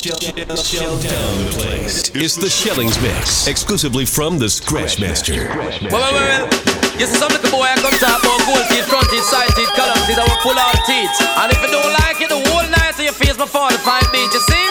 [0.00, 2.08] Shell down the place.
[2.16, 5.44] It's the Shellings Mix, exclusively from the Scratchmaster.
[5.92, 6.48] Well, well, well, well.
[6.96, 9.68] You see some little boy I come talk about gold teeth, front teeth, side teeth,
[9.76, 11.12] color teeth, I want full all teeth.
[11.36, 13.76] And if you don't like it, the whole night to your face my 45
[14.08, 14.66] beat, you see?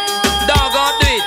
[0.49, 1.21] Dog on do it.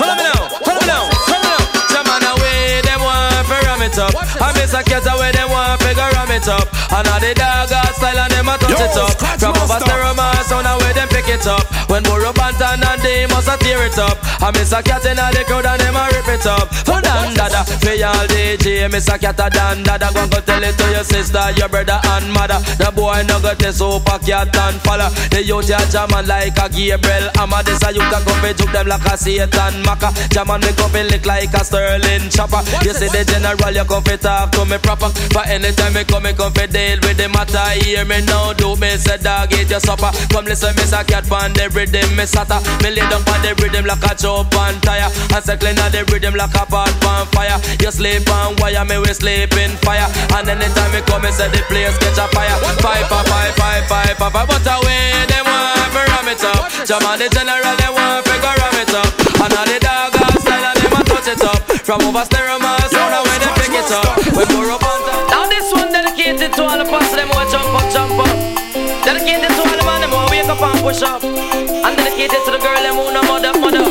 [0.00, 1.60] Follow me now, follow me now, follow me now.
[1.92, 4.16] Some man away, them want to ram it up.
[4.16, 6.72] I miss a cat away, them want to ram it up.
[6.88, 9.12] And all the dog got style and them a touch it up.
[9.36, 10.16] From over stereo
[10.46, 11.66] sound away, them pick it up.
[11.90, 14.18] When Burro Banton and they must a tear it up.
[14.38, 16.70] I miss a cat in the crowd and them a rip it up.
[16.86, 20.14] For dan dada, for y'all DJ, miss a cat a dan dada.
[20.14, 22.62] Go and go tell it to your sister, your brother and mother.
[22.78, 25.10] The boy no got this super cat and follow.
[25.34, 27.66] The youth ya jamming like a Gabriel Amma.
[27.66, 30.14] This a youth a come fi juke them like a Satan Maka.
[30.30, 32.62] Jamming me come fi lick like a Sterling chopper.
[32.86, 35.10] You see the general, you come fi talk to me proper.
[35.34, 37.74] For anytime me come, me come fi deal with the matter.
[37.82, 40.14] Hear me now, do me say dog eat your supper.
[40.30, 42.60] Come listen, miss a cat pan the rhythm, me sata.
[42.84, 45.08] Me lay down pan the rhythm like a chop on tire.
[45.32, 47.56] And circling on the rhythm like a pot on fire.
[47.80, 50.04] You sleep on wire, me we sleep in fire.
[50.36, 52.56] And anytime me come, me say the place catch a fire.
[52.84, 54.48] Five, five, five, five, five, five, five.
[54.48, 56.68] But away, them want to ram it up.
[56.84, 59.10] Jam on the general, they want to go ram it up.
[59.40, 60.12] And all the dog
[60.44, 61.60] style, and them a touch it up.
[61.88, 64.12] From over stereo, man, sound away, they pick it up.
[64.36, 65.30] We pour up on top.
[65.32, 68.65] Now this one dedicated to all the past them who jump up, jump up.
[69.06, 71.22] Dedicated to all the man them who wake up and push up.
[71.22, 73.86] And dedicated to the girl them who no mother, mother.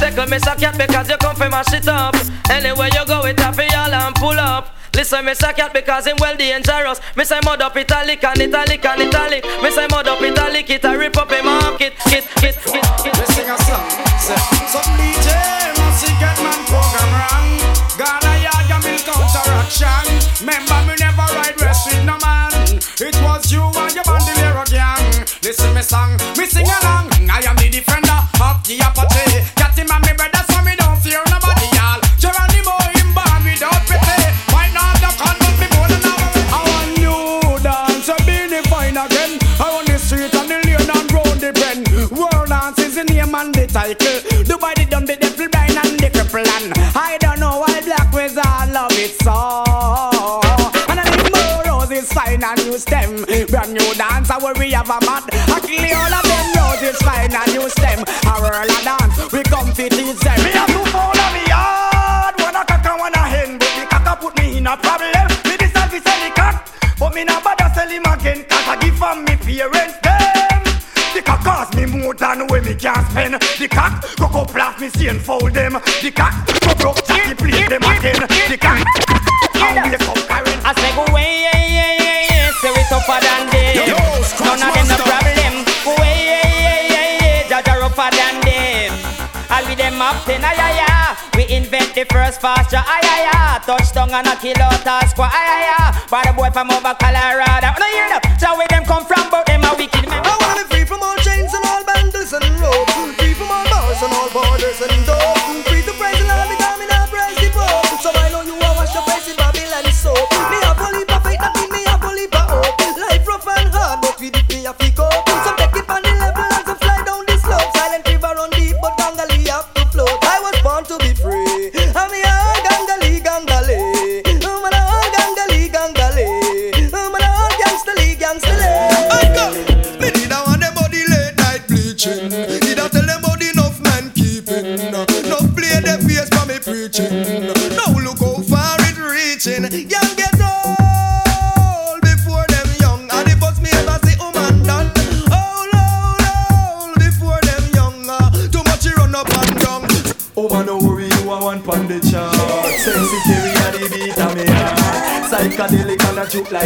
[0.00, 2.16] Second miss a cat because you come from my shit up.
[2.48, 4.74] Anywhere you go, it happy y'all and pull up.
[4.94, 7.00] Listen, miss a cat because him well dangerous.
[7.16, 9.44] Miss I mud up italic and italic and italic.
[9.60, 12.84] Miss I mud up italic, it a rip up him up, kit, kit, kit, kit,
[13.02, 13.16] kit.
[13.34, 13.90] Sing a song.
[14.22, 14.38] Say,
[14.70, 15.28] some DJ
[15.82, 17.48] must get man program wrong.
[17.98, 20.06] Ghana yard ya milk counteraction.
[20.40, 22.54] Remember me never ride west with no man.
[23.02, 23.33] It was
[25.84, 27.12] song, me sing along.
[27.28, 29.44] I am the defender of the Apache.
[29.54, 32.00] Got him and me brother, so me don't fear nobody, y'all.
[32.16, 34.16] Geronimo him born without pity.
[34.48, 36.56] Might not the con, but me than now.
[36.56, 37.16] I want you
[37.60, 39.36] dance, so be the fine again.
[39.60, 41.84] I on the street and the lane and round the pen.
[42.16, 44.18] World dance is the name and the title.
[44.48, 48.08] Dubai the dumb, the devil blind and the cripple and I don't know why black
[48.12, 49.36] wizard love it so.
[50.88, 53.28] And I need more roses fine and new stem.
[53.52, 55.33] Brand new dance, I we have a mad.
[55.54, 58.02] I kill all of them roses fine and new stem.
[58.26, 60.38] A whirl a dance, we come fit teach them.
[60.42, 62.34] Me have to follow me hard.
[62.42, 65.26] One a cock and one a hen, but the cock put me in a problem.
[65.46, 66.66] Me decide to sell the cock,
[66.98, 68.42] but me not bother sell him again.
[68.50, 70.62] Cause I give from me parents them.
[71.14, 73.34] The cock cost me more than when me can spend.
[73.38, 75.78] The cock go go blast me see and fold them.
[76.02, 76.34] The cock
[76.66, 78.26] go broke Jackie play them again.
[78.50, 78.82] The cock
[79.54, 80.58] and wake up Karen.
[80.66, 82.50] I say go away, yeah, yeah, yeah, yeah.
[82.58, 83.94] Say we tougher than them.
[84.42, 84.93] None of them
[89.94, 91.16] them up ay, ay, ay.
[91.36, 93.62] We invent the first fast ay, ay, ay.
[93.62, 95.88] Touchdown and a kill out a squad, ay, ay.
[96.10, 97.70] By the boy from over Colorado.
[97.78, 98.08] No, hear?
[98.10, 98.33] Them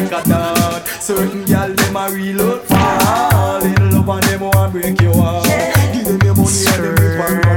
[0.00, 0.86] like a dart.
[0.86, 5.44] Certain gal them a reload fall in love and them want break your heart.
[5.92, 7.56] Give them your money and them rip and run.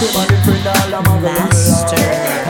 [0.00, 1.28] Them and them friend all a man go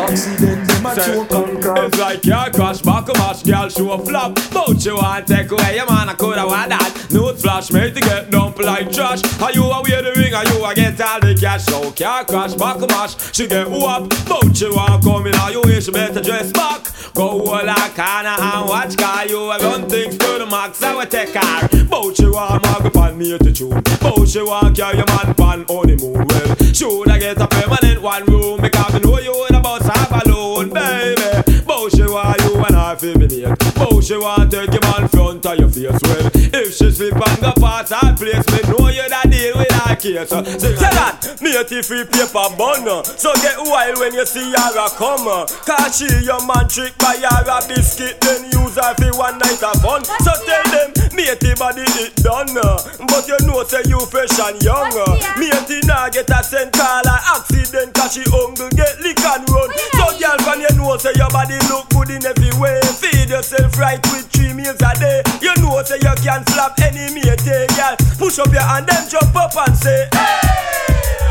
[0.02, 1.86] Accident them a choke and crash.
[1.86, 4.38] It's like your crush, back a match, girl, show a flop.
[4.52, 7.06] But you want take away your man, I coulda want that.
[7.12, 9.20] Note flash, made to get dumped like trash.
[9.40, 11.64] Are you a wear the ring, are you a get all the cash?
[11.64, 14.08] So car crash, back a match, she get whoop.
[14.26, 16.86] But you want come in, are you wish you better dress back.
[17.14, 19.26] Go all like corner and watch car.
[19.26, 21.68] You a run things to the max, I will take car.
[21.88, 23.82] But you want mag upon me to tune.
[24.00, 26.26] But you want carry your man pan honeymoon.
[26.26, 28.60] Well, should I get a permanent one room?
[28.60, 31.62] Because I know you would about half alone, baby.
[31.66, 33.56] But she want you and I feel me near.
[33.74, 36.00] But she want take your man front of your face.
[36.02, 39.71] Well, if she slip and go past her place, me know you that deal with
[39.92, 40.28] her case.
[40.28, 42.88] Say that, matey free paper bun.
[42.88, 43.02] Uh.
[43.04, 45.28] So get wild when you see Yara come.
[45.28, 45.46] Uh.
[45.64, 49.76] Cause she your man trick by Yara biscuit, then use her for one night of
[49.84, 50.04] fun.
[50.04, 52.56] So tell them, matey body it done.
[52.56, 52.80] Uh.
[53.08, 54.92] But you know say you fresh and young.
[55.36, 59.70] Matey nah get a cent call accident cause she hungry get lick and run.
[59.98, 62.80] So girl can you know say your body look good in every way.
[62.96, 65.20] Feed yourself right with three meals a day.
[65.40, 67.96] You know say you can slap any mate, eh, girl.
[68.22, 70.38] Push up your hand then jump up and say, hey,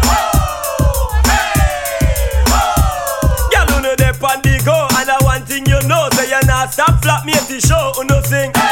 [0.03, 3.47] ho, hey, ho.
[3.49, 4.11] You know they
[4.99, 8.21] and I one thing you know, say you stop flap me at the show, you
[8.23, 8.51] sing.
[8.57, 8.70] Oh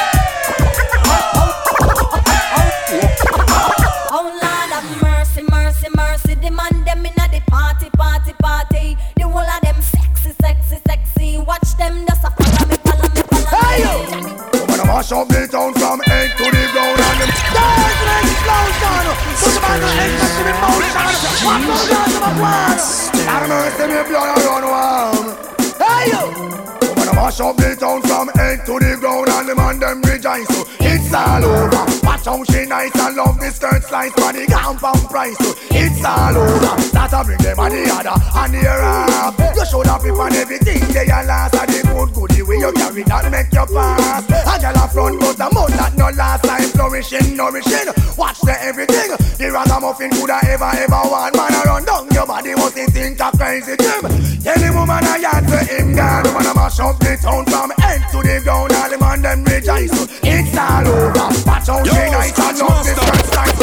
[27.40, 30.48] mash up the town from head to the ground and the man them rejoice.
[30.48, 31.86] So it's all over.
[32.04, 35.38] Watch how she nice and love the skirt slice for the compound price.
[35.38, 36.82] So it's all over.
[36.82, 39.56] Start to bring them on the other and the up.
[39.56, 41.56] You should have on everything they are last.
[41.56, 44.24] And the good good goodie way you carry that make you pass.
[44.26, 47.88] A girl a front but the mouth that no last time flourishing, nourishing.
[48.18, 49.12] Watch the everything.
[49.38, 51.36] The ragamuffin could have ever, ever want.
[51.36, 54.04] Man a run down your body must think a crazy dream.
[54.44, 56.24] Tell the woman a yard to him, girl.
[56.24, 58.72] Woman a mash up the town from end to the ground.
[58.74, 59.92] All the man them rejoice.
[60.24, 61.28] It's all over.
[61.46, 63.59] Watch how she nice and love the skirt style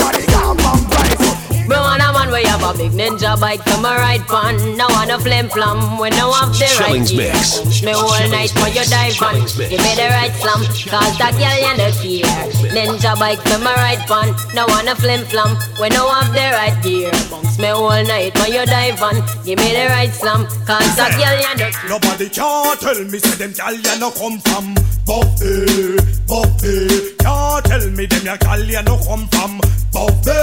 [2.36, 4.56] want a man have a big ninja bike to my right pan.
[4.76, 7.32] No want a flim flam when no have the right Shellings gear.
[7.32, 7.82] mix.
[7.82, 9.40] Me whole night for your dive on.
[9.40, 9.56] Mix.
[9.56, 10.60] Give me the right slam,
[10.90, 12.72] cause that girl you no care.
[12.74, 14.34] Ninja bike to my right pan.
[14.54, 17.10] No want a flim flam when no have the right gear.
[17.30, 19.16] Bounce me whole night for your dive on.
[19.44, 21.88] Give me the right slam, cause that girl you no care.
[21.88, 27.14] Nobody can tell me say them gal ya no come from Buffy, Buffy.
[27.18, 29.60] Can't tell me them ya gal ya no come from
[29.92, 30.34] Buffy,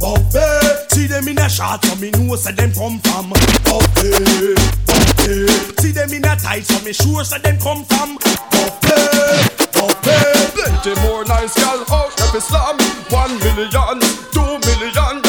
[0.00, 0.48] Buffy.
[0.90, 3.30] See them in a shot so me know say them come from
[3.68, 4.54] Buffy,
[4.88, 5.46] Buffy.
[5.82, 8.16] See them in a tight so me sure say them come from
[8.50, 9.52] Buffy.
[10.54, 12.78] Plenty more nice gal oh, out every slam.
[13.10, 14.00] One million,
[14.32, 15.20] two million,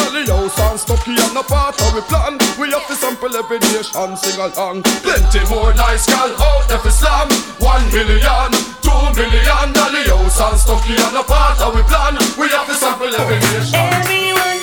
[0.43, 2.37] house and Stucky and a part of we plan.
[2.59, 4.83] We have to sample every nation, sing along.
[5.01, 7.29] Plenty more nice gal out every slam.
[7.59, 8.51] One million,
[8.81, 12.17] two million, dolly house and Stucky and a part of we plan.
[12.37, 13.75] We have to sample every nation.
[13.75, 14.59] Everyone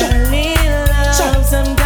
[0.00, 1.79] only loves some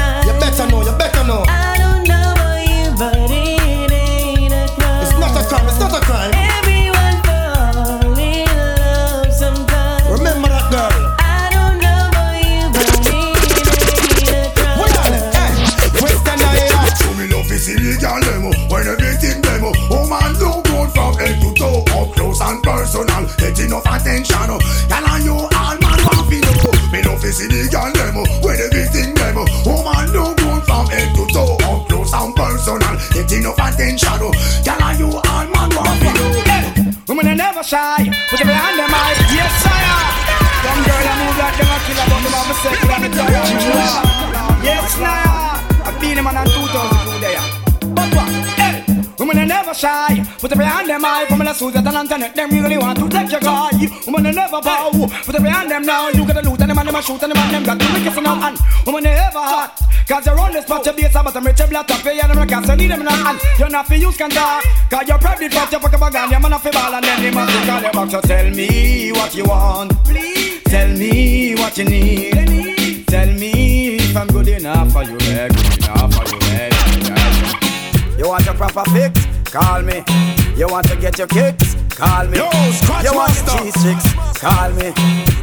[22.44, 23.24] and personal.
[23.38, 24.36] Get enough attention.
[24.36, 26.72] Girl and you all man want to know.
[26.92, 28.22] Me love is illegal demo.
[28.44, 29.44] When everything demo.
[29.66, 31.56] Oh man, do good from head to toe.
[31.64, 32.96] Up close and personal.
[33.12, 34.18] Get enough attention.
[34.20, 36.92] Girl and you all man want to know.
[37.08, 38.03] Women are never shy.
[50.14, 50.38] Never shy.
[50.40, 51.24] Put your hand them high.
[51.30, 52.34] Women are Susan and Antoinette.
[52.34, 53.70] Them really want to take your guy.
[54.06, 54.90] Women are never bow.
[55.24, 56.08] Put your hand them now.
[56.08, 57.78] You get a loot and them and them a shoot and them and them got
[57.78, 58.58] the wicked in hand.
[58.86, 59.80] Women are ever hot.
[60.06, 62.46] Cause you're on this spot, your base, but I'm rich, black, top, and I'm a
[62.46, 63.40] cast, I need them in a hand.
[63.58, 64.62] You're not for use can talk.
[64.90, 67.22] Cause you're probably fat, you fuck up a gun, you're man off ball, and then
[67.22, 68.10] they must call your box.
[68.12, 69.92] So tell me what you want.
[70.04, 70.62] Please.
[70.64, 73.06] Tell me what you need.
[73.06, 78.18] Tell me if I'm good enough for you, eh, good enough for you, eh.
[78.18, 79.33] You want a proper fix?
[79.54, 80.02] Call me.
[80.56, 81.76] You want to get your kicks?
[81.90, 82.38] Call me.
[82.38, 83.44] Yo, Scratch you want Master.
[83.44, 84.40] the cheese chicks?
[84.40, 84.90] Call me.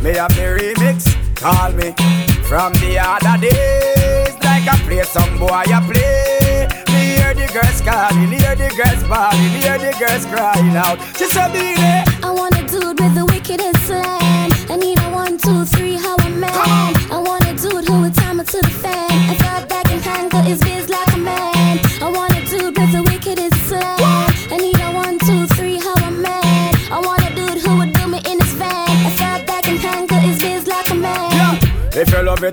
[0.03, 1.08] May have the remix?
[1.39, 1.96] Call me.
[2.44, 6.68] From the other days, like I play some boy, I play.
[6.91, 11.00] Me hear the girls calling, hear the girls bawling, hear the girls crying out.
[11.18, 11.74] She said, "Be.
[12.22, 14.21] I want a dude with the wickedest slam.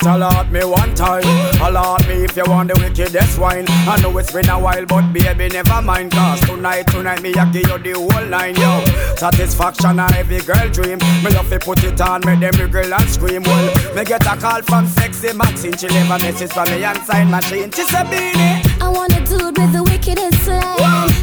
[0.00, 1.24] It, alert me one time.
[1.60, 3.64] Alert me if you want the wickedest wine.
[3.68, 6.12] I know it's been a while, but baby, never mind.
[6.12, 8.84] Cause tonight, tonight, me, I give you the whole nine, yo.
[9.16, 10.98] Satisfaction, a every girl dream.
[11.24, 13.42] Me love to put it on, make them wiggle and scream.
[13.42, 15.76] Well, me get a call from sexy Maxine.
[15.76, 17.70] She leave a message for me and sign machine.
[17.72, 18.62] She said, Beenie.
[18.80, 20.62] I want a dude with the wickedest slang.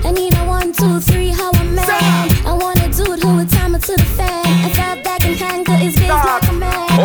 [0.03, 1.88] I need a one, two, three, how I'm man.
[2.46, 2.85] I want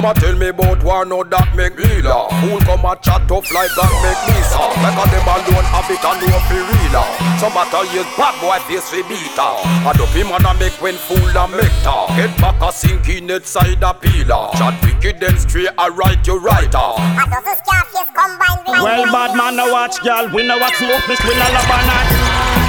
[0.00, 2.32] Come and tell me about war, no that make me laugh.
[2.40, 4.80] Fool come and chat tough like that make me soft.
[4.80, 7.04] Like a them alone have it and no fi real
[7.36, 9.52] Some matter use bad boy face fi beater.
[9.60, 12.16] And up him and a make when fool and make talk.
[12.16, 14.48] Get back a sink in side a peeler.
[14.56, 16.96] Chat wicked then straight a right you right off.
[18.80, 20.32] Well, bad man, no watch, girl.
[20.32, 22.59] We know what smoke, miss, we no love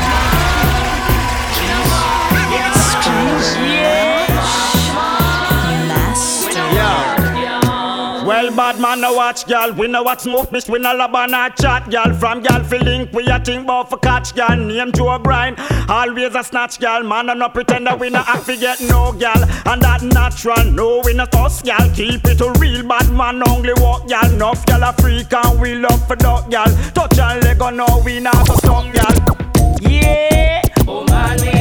[8.42, 9.72] Well, bad man, no watch, girl.
[9.72, 12.12] We know what smoke, miss, we no love or not chat, girl.
[12.12, 14.56] From girl, fi link, we a think bout for catch, girl.
[14.56, 17.04] Name Joe Grind, always a snatch, girl.
[17.04, 19.44] Man, I no pretend that we no act fi get no, girl.
[19.68, 21.88] And that natural, no, we no toss, girl.
[21.94, 24.34] Keep it a real bad man, only walk, girl.
[24.34, 26.66] Enough, girl, a freak and we love for dog, girl.
[26.96, 29.80] Touch and leg on, no, we not go stop, girl.
[29.82, 30.64] Yeah.
[30.88, 31.61] Oh man, we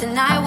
[0.00, 0.45] the night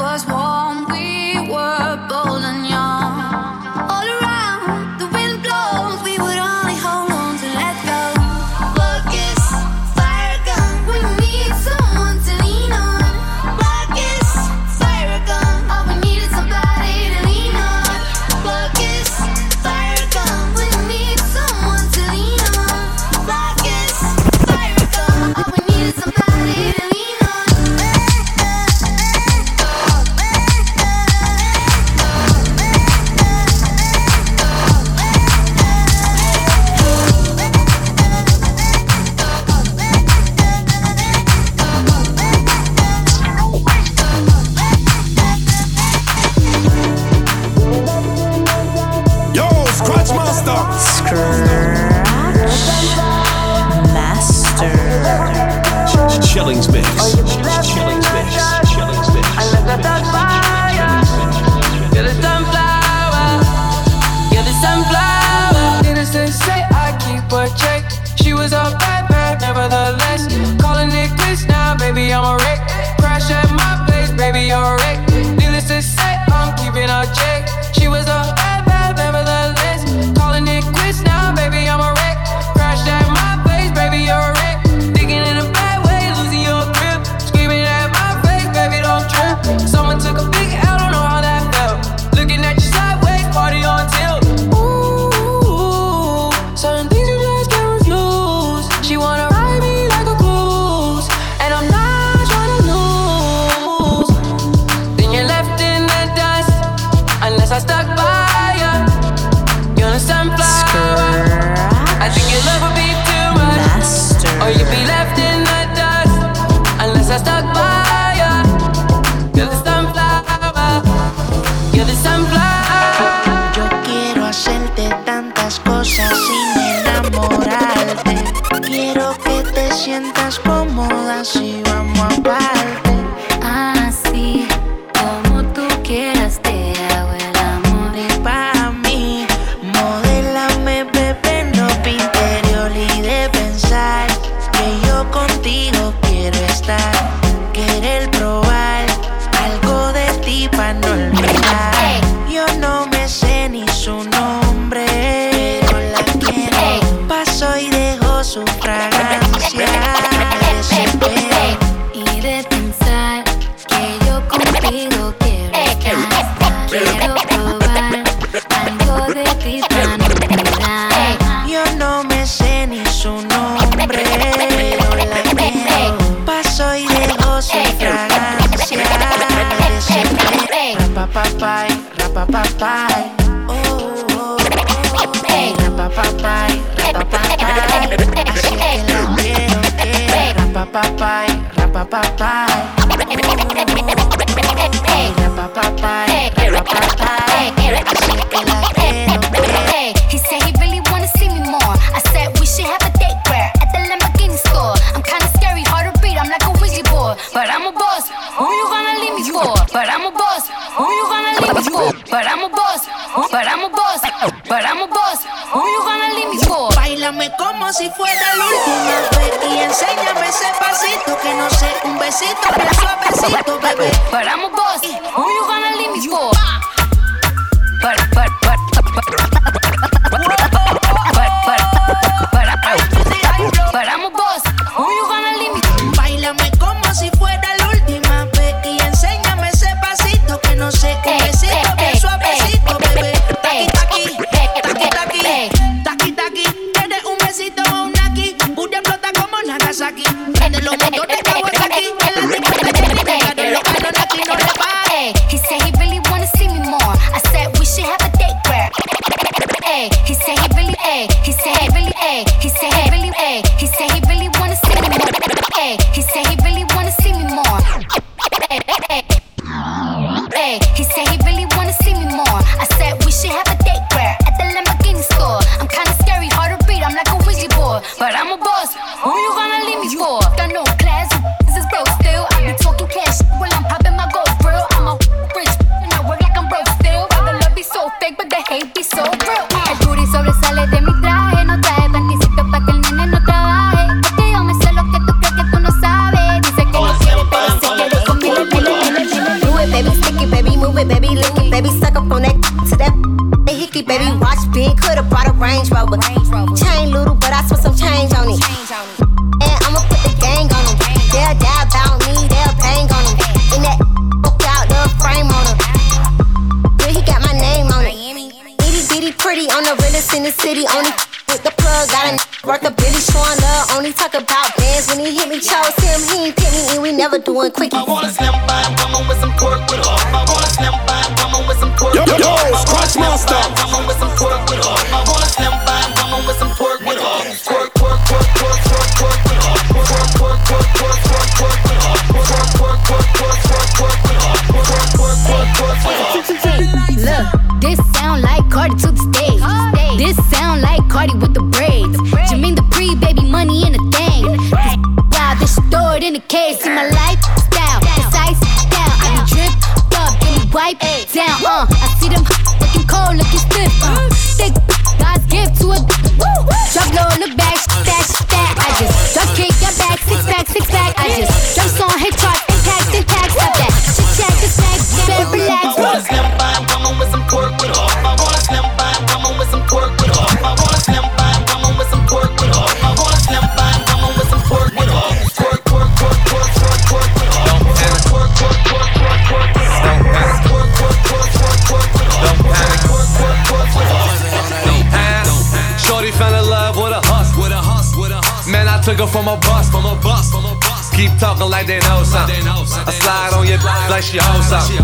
[399.11, 400.89] from a bus, from a bus, from a bus.
[400.95, 402.45] Keep talking like they know something.
[402.45, 403.57] I slide on your
[403.89, 404.77] like she holds something.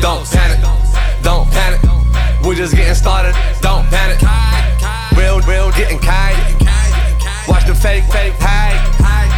[0.00, 0.60] Don't panic,
[1.22, 1.80] don't panic.
[2.42, 3.34] We're just getting started.
[3.60, 4.20] Don't panic.
[5.16, 6.38] Real, real, getting kite.
[7.48, 8.80] Watch the fake, fake, hide.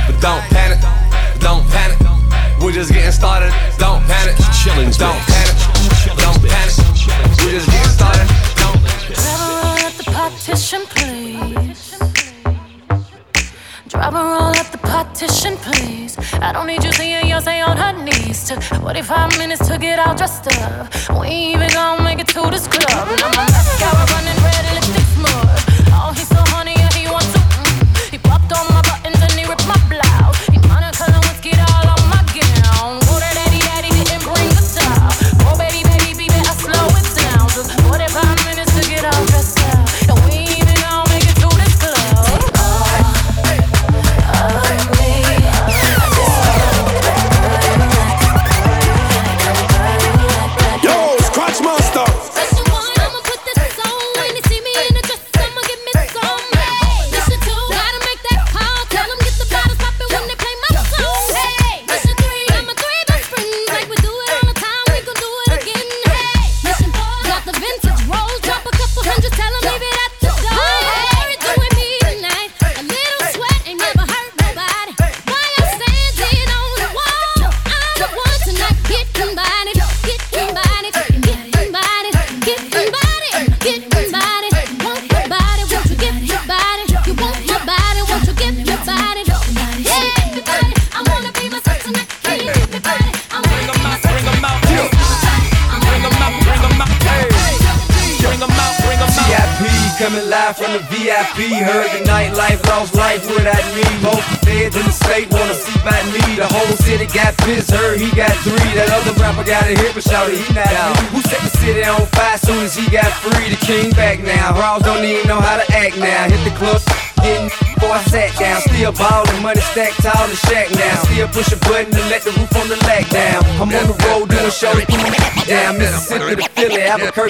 [0.07, 0.81] But don't panic,
[1.40, 1.99] don't panic.
[2.61, 3.53] We're just getting started.
[3.79, 4.37] Don't panic.
[4.99, 5.57] Don't panic.
[6.18, 6.75] Don't panic.
[7.40, 7.86] We're just getting
[14.07, 16.16] Papa, roll up the partition, please.
[16.35, 18.47] I don't need you seeing Yoncé on her knees.
[18.49, 20.95] Took 45 minutes to get all dressed up.
[21.19, 22.87] We ain't even gonna make it to this club.
[22.87, 24.66] Now my left got running red.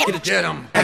[0.06, 0.22] Get him!
[0.22, 0.75] Get him!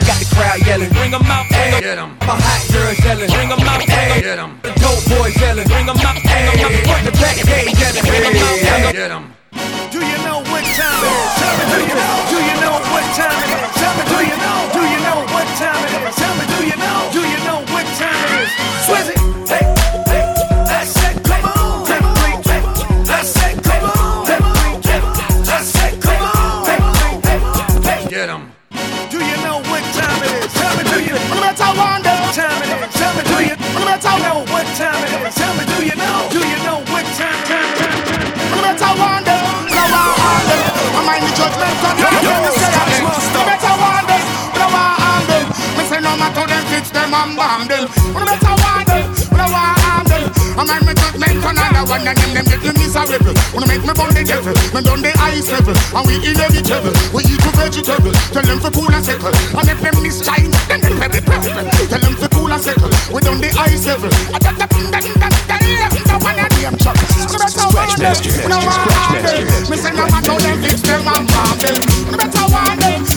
[54.42, 56.94] level, men on the ice level, and we inevitable.
[57.14, 59.30] We eat the vegetable, tell them for cool and settle.
[59.30, 62.90] And if them miss China, then they pebble, pebble, Tell them for cool and settle,
[63.14, 64.10] we on the ice level.
[64.34, 66.96] I got the pin, then that, then left, the one and them chop.
[66.98, 68.10] So that's how I do.
[68.48, 69.46] No one harder.
[69.70, 71.78] Me say no man know them, fix them and bomb them.
[72.10, 73.11] No better one them.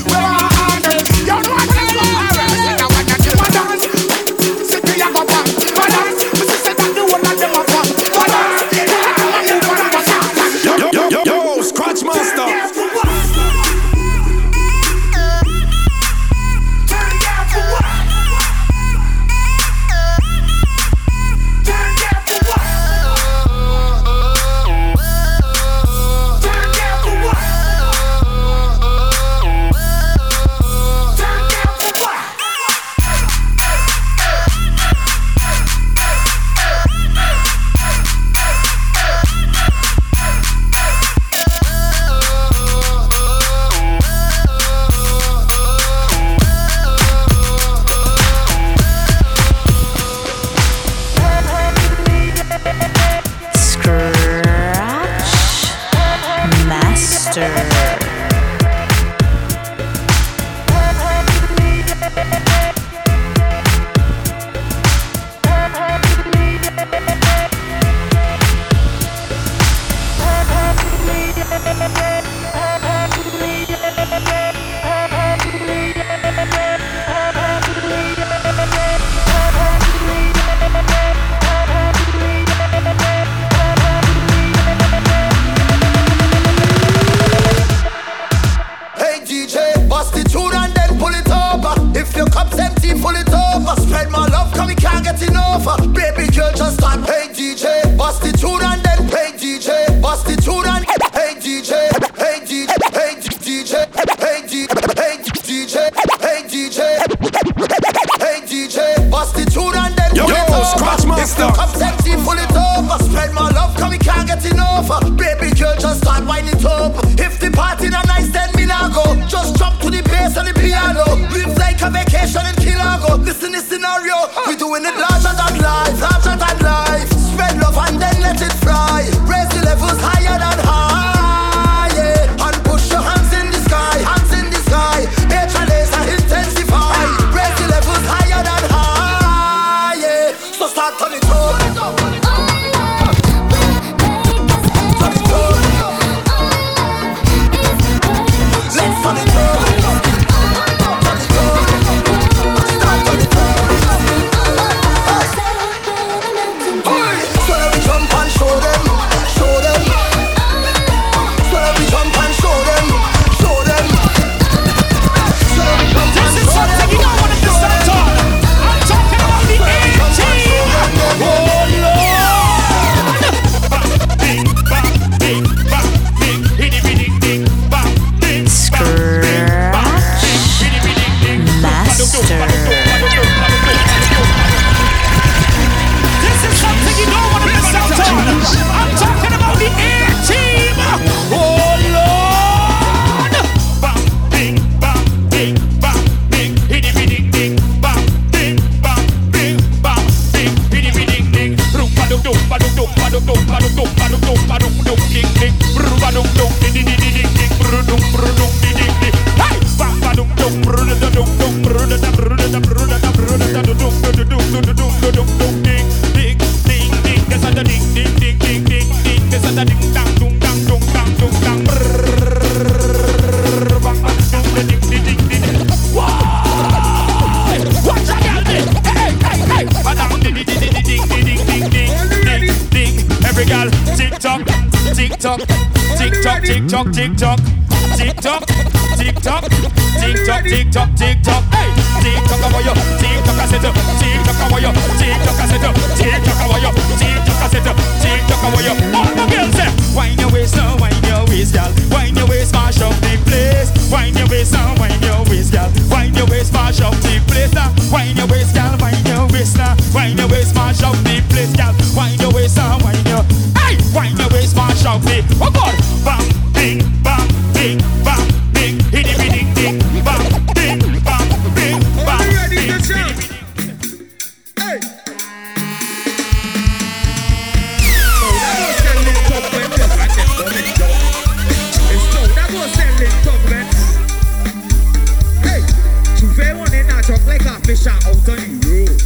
[288.15, 289.01] out on the road.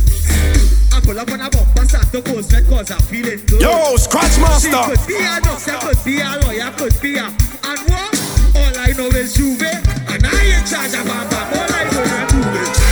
[0.94, 1.50] I pull up on a
[1.88, 3.50] start to cause I feel it.
[3.50, 4.70] Yo, Scratch Master!
[4.70, 5.42] She could be a
[5.80, 7.26] could be a lawyer, could be a...
[7.26, 8.14] And what?
[8.56, 11.54] All I know is Juve, and I in charge of my mom.
[11.54, 12.90] All I know is Juve.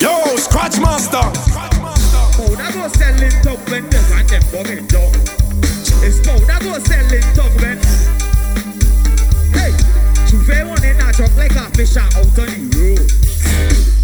[0.00, 1.20] Yo, Scratch Master!
[2.42, 5.09] Oh, that was selling top when them down.
[11.86, 13.10] special out on the road.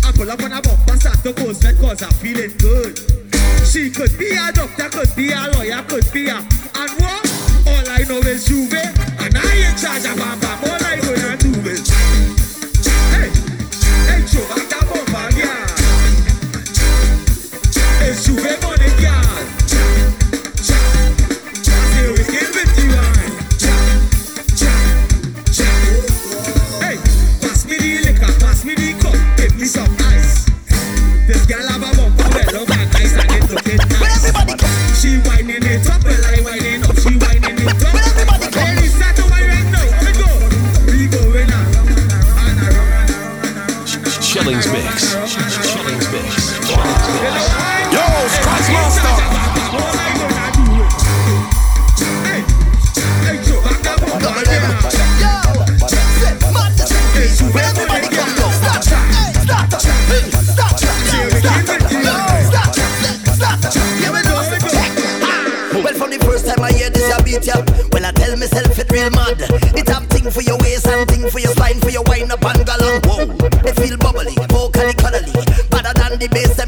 [0.05, 2.99] I pull up on a bumper, at the postman cause I'm feeling good.
[3.67, 6.56] She could be a doctor, could be a lawyer, could be a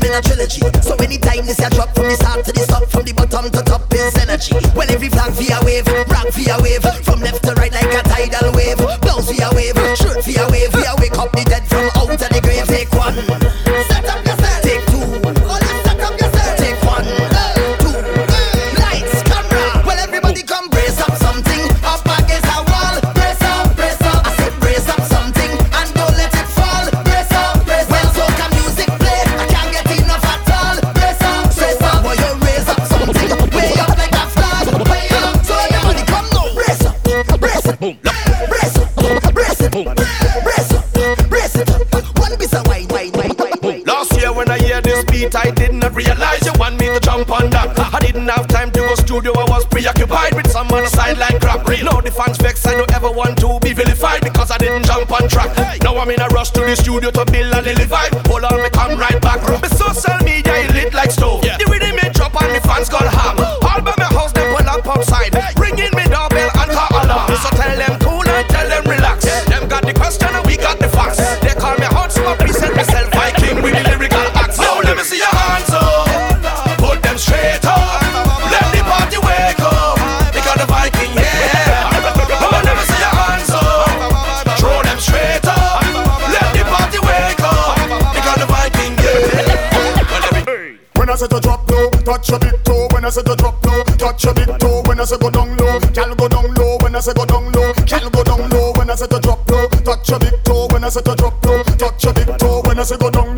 [0.08, 0.64] in a trilogy.
[0.80, 3.62] So anytime this a drop from the start to the top, from the bottom to
[3.62, 4.56] top is energy.
[4.72, 8.52] When every flag via wave, rock via wave, from left to right like a tidal
[8.56, 12.30] wave, blows via wave, shirt via wave, we wake up the dead from out of
[12.32, 12.47] the
[53.00, 55.54] never want to be vilified because I didn't jump on track.
[55.82, 57.24] Now I'm in a rush to the studio to
[97.08, 98.72] say go down low, girl go down low.
[98.76, 100.68] When I say to drop low, touch your big toe.
[100.72, 102.62] When I say to drop low, touch your big toe.
[102.66, 103.36] When I say go down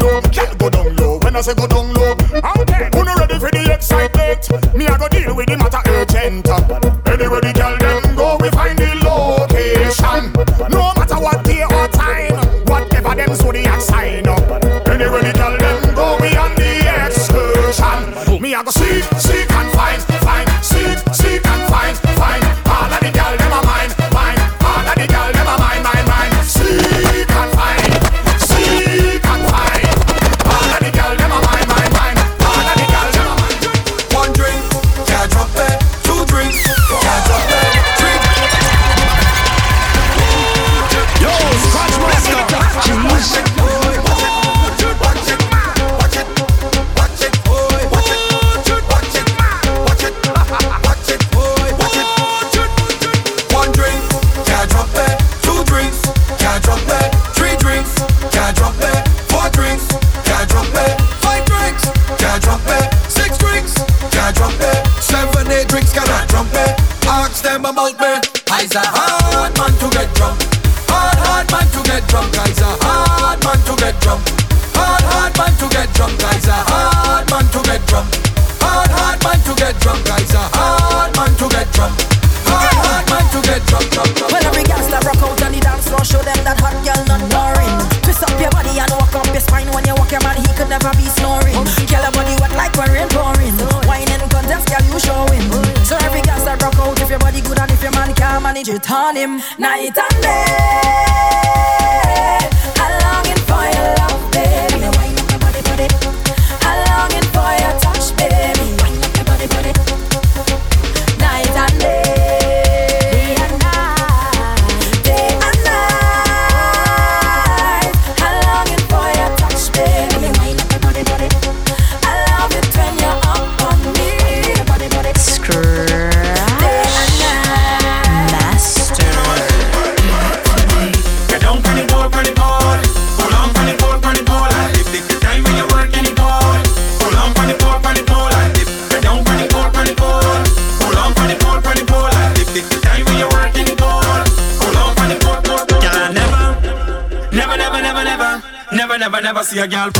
[149.61, 149.91] your girl.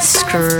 [0.00, 0.59] Screw.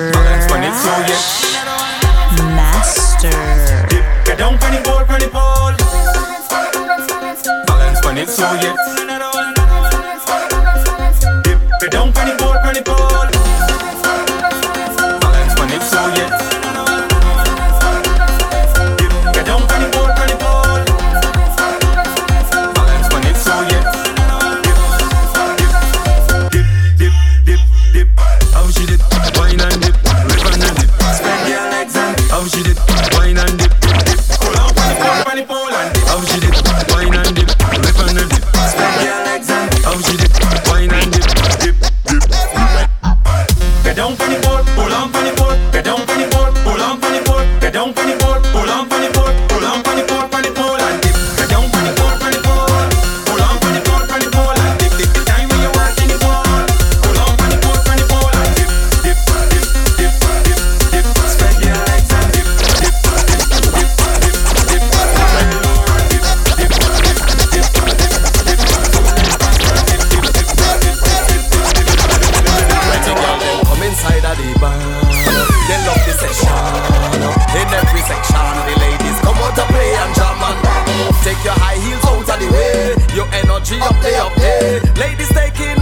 [84.61, 85.80] Ladies taking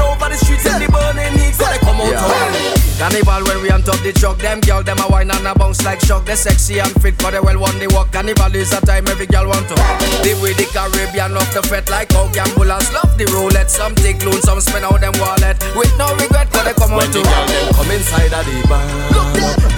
[2.99, 5.85] Cannibal when we on top the truck, them girl them a wine and a bounce
[5.87, 6.27] like shock.
[6.27, 8.11] They sexy and fit, for the well one they walk.
[8.11, 9.79] Cannibal is a time every girl want to.
[10.27, 13.71] Live with the Caribbean off the fat like how gamblers love the roulette.
[13.71, 17.07] Some take loan, some spend out them wallet with no regret, For they come when
[17.07, 17.31] out the to.
[17.31, 18.83] Girl them come inside of the bar,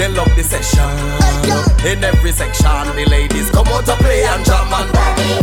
[0.00, 0.88] they love the session.
[1.84, 4.88] In every section, the ladies come out to play and jam and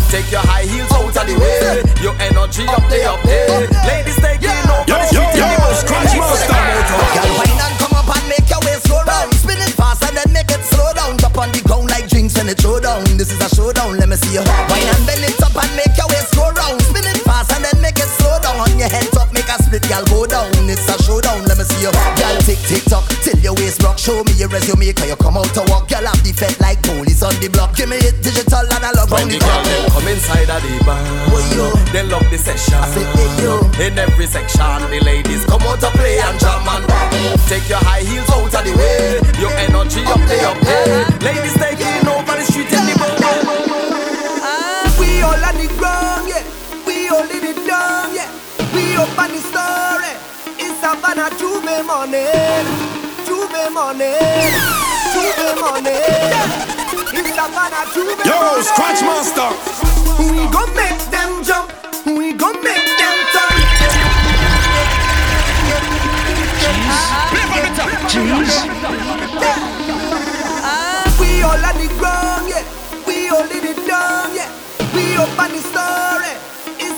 [0.10, 1.86] take your high heels out of the way.
[2.02, 3.70] Your energy up there, up there.
[3.86, 4.90] Ladies taking over.
[4.90, 6.58] Yo, yo, yo, scratch master.
[6.58, 7.67] Girl, why not?
[10.18, 11.18] then make it slow down.
[11.18, 13.06] Drop on the ground like drinks when it throw down.
[13.18, 13.98] This is a showdown.
[14.02, 16.82] Let me see you wine and bend it up and make your waist go round.
[16.82, 17.97] Spin it fast and then make
[18.28, 20.52] slow down on your head, up, make a split, girl, go down.
[20.68, 21.92] It's a showdown, let me see you.
[21.92, 23.98] Girl, tick, tick, tock, till your waist rock.
[23.98, 25.88] Show me your resume, cause you come out to walk.
[25.88, 27.76] Girl, I'm defect like police on the block.
[27.76, 30.76] Give me it digital and I love on the girl, them come inside of the
[30.84, 31.00] bar.
[31.32, 31.66] Oh, yo.
[31.96, 32.76] They love the session.
[32.76, 33.64] I say, hey, yo.
[33.80, 36.84] In every section, the ladies come out to play and jam and
[37.48, 39.24] Take your high heels out of the way.
[39.40, 41.06] Your energy up, up up there.
[41.24, 43.17] Ladies, taking over the street in the bar.
[48.98, 50.14] We up on the story.
[50.58, 52.66] It's Havana J'ouvert morning,
[53.28, 54.10] J'ouvert morning,
[55.14, 55.94] J'ouvert morning.
[57.14, 58.64] It's Havana J'ouvert Yo, morning.
[58.64, 59.54] Scratch Master.
[60.18, 61.70] We gon' make them jump.
[62.08, 63.54] We gon' make them turn.
[68.08, 68.66] Jeez
[71.20, 72.64] We all on the ground, yeah.
[73.06, 74.50] We all in it down, yeah.
[74.96, 76.07] We up on the story.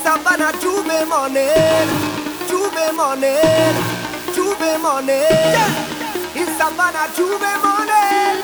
[0.10, 1.46] Havana J'ouvert morning,
[2.50, 3.76] J'ouvert morning,
[4.34, 5.22] J'ouvert morning.
[6.34, 8.42] It's Havana J'ouvert morning.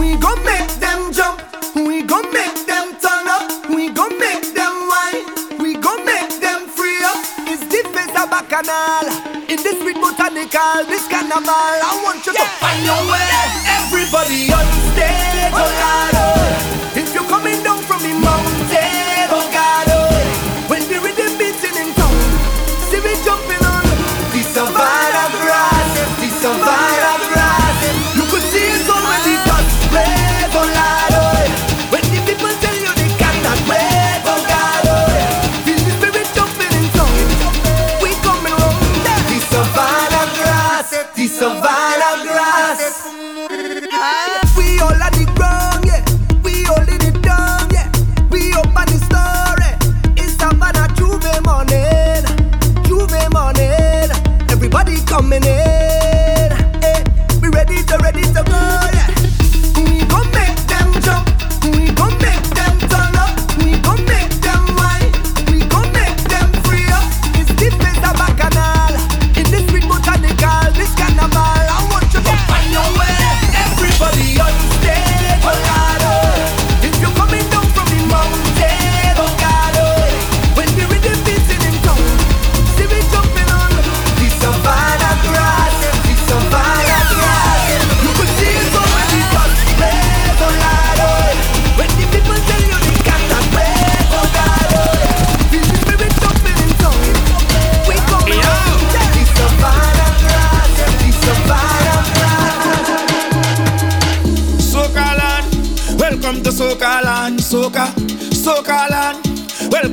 [0.00, 1.42] We gon' make them jump.
[1.74, 3.68] We gon' make them turn up.
[3.68, 5.28] We gon' make them whine.
[5.58, 7.18] We gon' make them free up.
[7.44, 9.12] It's the face of bacchanal.
[9.52, 11.52] In this sweet botanical, this carnival.
[11.52, 13.28] I want you to find your way.
[13.76, 14.64] Everybody on
[14.96, 16.96] stage, oh God, oh.
[16.96, 17.95] If you're coming down from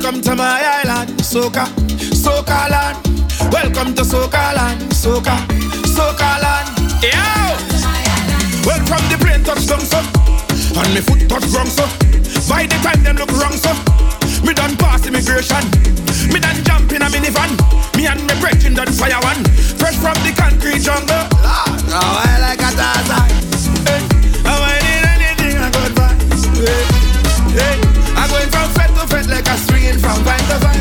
[0.04, 1.64] welcome to my island, Soca,
[2.12, 3.00] Soca land,
[3.50, 5.32] welcome to Soca land, Soca,
[5.96, 6.68] Soca land,
[7.00, 7.24] yo.
[8.68, 9.96] Welcome the plane touchdown so,
[10.76, 11.88] and me foot touch ground so.
[12.44, 13.72] By the time them look wrong so,
[14.44, 15.64] me done pass immigration,
[16.28, 17.56] me done jump in a minivan,
[17.96, 19.40] me and me brethren done fire one,
[19.80, 21.16] fresh from the concrete jungle.
[21.40, 23.24] Lord, now I like a Tarzan.
[23.88, 24.04] Hey,
[24.44, 25.96] I'm anything I got.
[26.60, 26.84] Hey,
[27.56, 27.80] hey,
[28.20, 29.73] I'm going from fed to fed like a
[30.14, 30.73] swinging from vine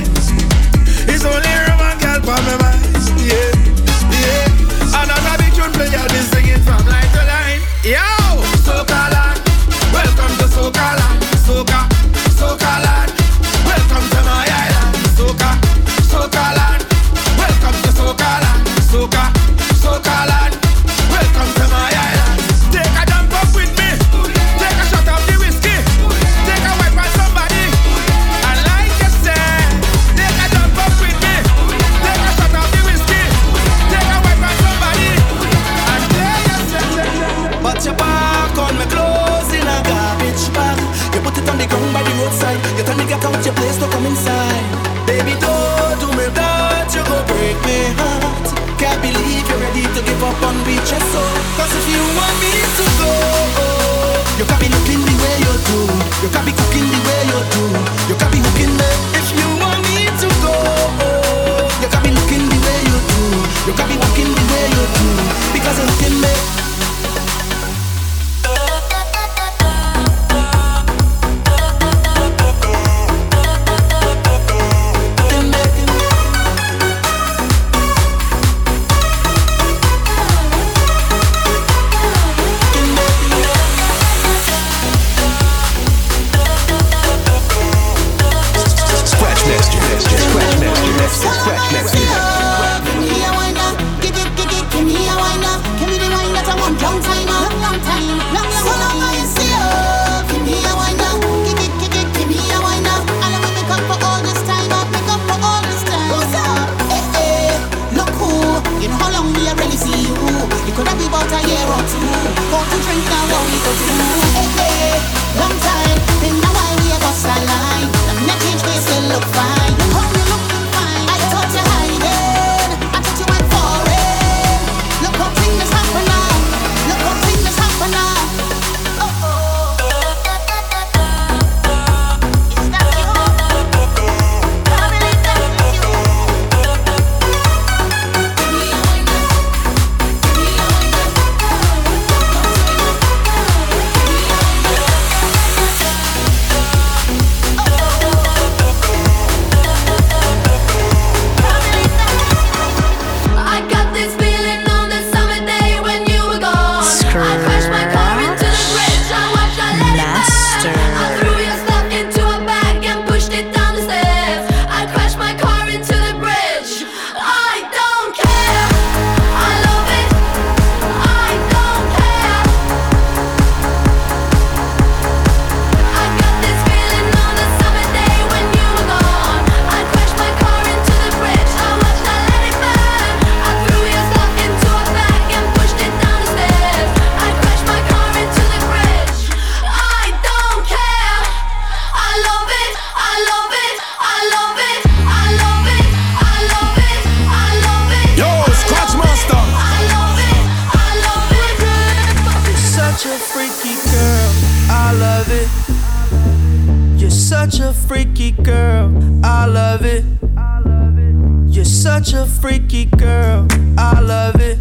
[209.83, 211.53] love it.
[211.53, 213.47] You're such a freaky girl.
[213.77, 214.57] I love it.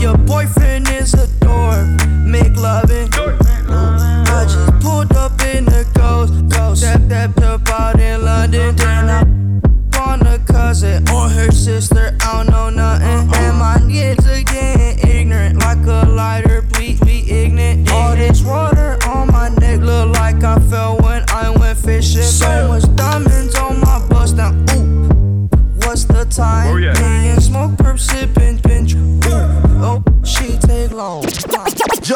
[0.00, 1.86] Your boyfriend is a dork.
[2.24, 2.87] Make love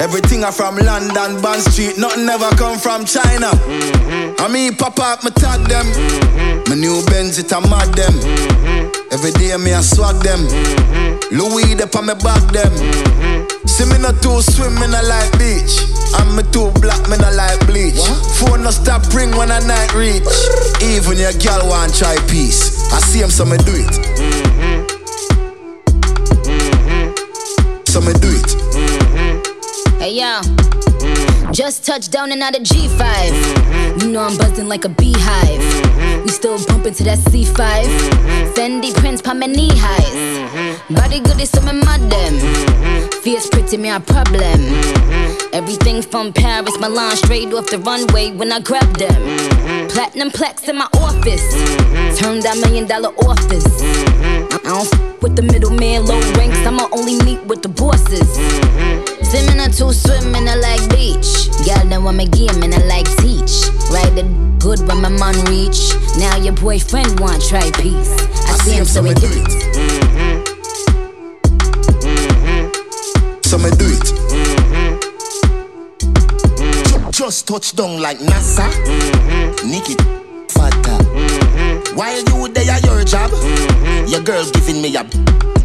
[0.00, 0.08] Mm-hmm.
[0.08, 3.50] Everything I from London, Bond Street, nothing ever come from China.
[3.52, 4.40] Mm-hmm.
[4.40, 5.84] I mean, pop up, me tag them.
[5.84, 6.70] Mm-hmm.
[6.70, 8.12] My new Benz, it a mad them.
[8.16, 9.12] Mm-hmm.
[9.12, 10.40] Every day me I swag them.
[11.30, 12.72] Louis, they on me back them.
[13.68, 15.84] See me not too swim, me not like beach.
[16.16, 18.00] I'm me too black, me not like bleach.
[18.00, 18.16] What?
[18.40, 20.24] Phone no stop ring when I night reach.
[20.80, 22.88] Even your girl want try peace.
[22.92, 23.92] I see him, so me do it.
[24.16, 24.96] Mm-hmm.
[27.84, 28.69] So me do it.
[30.00, 30.40] Hey yo,
[31.52, 34.00] just touched down and out of G5.
[34.00, 36.24] You know I'm buzzing like a beehive.
[36.24, 37.54] We still bumping to that C5.
[38.54, 40.80] Fendi prints, pa my knee highs.
[40.88, 43.10] Body good is some mad them.
[43.20, 44.72] Fierce pretty me a problem.
[45.52, 49.20] Everything from Paris, Milan, straight off the runway when I grab them.
[49.90, 51.44] Platinum plaques in my office.
[52.18, 53.68] Turn that million dollar office.
[53.84, 56.56] I don't f with the middleman, low ranks.
[56.66, 59.09] I'ma only meet with the bosses.
[59.30, 61.46] Swimming or two swimming, I like beach.
[61.64, 63.70] Girl, then want me game and I like teach.
[63.94, 64.24] Ride the
[64.58, 65.94] good when my man reach.
[66.18, 68.10] Now your boyfriend want try peace.
[68.18, 69.50] I, I see him, so he do it.
[73.46, 74.10] So me do it.
[77.12, 78.68] Just touch down like NASA.
[78.68, 79.70] Mm-hmm.
[79.70, 80.00] Nick it,
[80.50, 80.98] fatter.
[81.04, 81.96] Mm-hmm.
[81.96, 84.06] While you there at your job, mm-hmm.
[84.08, 85.59] your girl giving me a.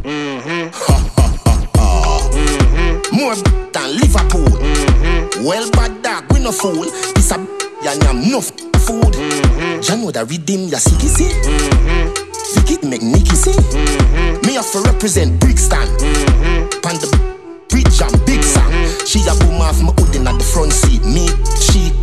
[3.15, 3.35] More
[3.71, 4.43] than Liverpool.
[4.59, 5.45] Mm-hmm.
[5.45, 6.83] Well, bad dog, we no fool.
[7.15, 8.51] This a and I'm enough
[8.83, 9.13] food.
[9.13, 9.81] Mm-hmm.
[9.81, 12.11] You know that redeem your see mm-hmm.
[12.59, 13.51] Vicky make Nicky see.
[13.51, 14.45] Mm-hmm.
[14.45, 15.87] Me have to represent Brixton.
[15.97, 16.81] Mm-hmm.
[16.81, 17.07] Pan the
[17.69, 18.73] bridge and big song.
[19.05, 21.03] She a boom off my hood in at the front seat.
[21.05, 21.29] Me,
[21.61, 21.95] she,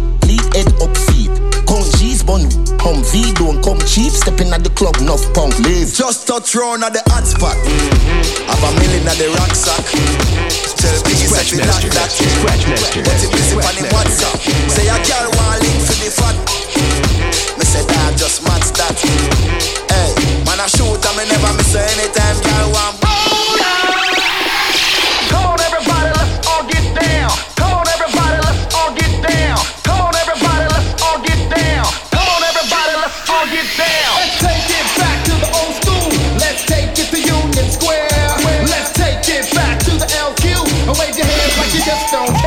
[0.52, 1.32] head up feet.
[1.66, 2.44] Count G's bun,
[2.76, 4.12] come V, don't come cheap.
[4.12, 5.92] Stepping at the club, enough punk leave.
[5.92, 7.56] Just touch round at the hot spot.
[8.48, 9.82] Have a million at the rucksack.
[10.76, 12.10] Tell Biggie say fi that that.
[12.10, 13.02] Scratch master.
[13.06, 14.36] But he busy on him WhatsApp.
[14.68, 16.36] Say a girl want link for the fat.
[17.56, 18.96] Me say that just match that.
[19.88, 20.10] Hey,
[20.44, 22.98] man I shoot and me never miss anytime girl want.
[23.00, 23.91] Come
[41.84, 42.41] just don't